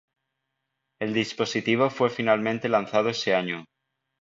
[0.99, 3.65] El dispositivo fue finalmente lanzado ese año.